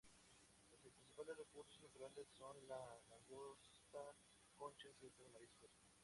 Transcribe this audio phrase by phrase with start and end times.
[0.71, 4.15] Los principales recursos naturales son la langosta,
[4.57, 5.69] conchas y otros mariscos.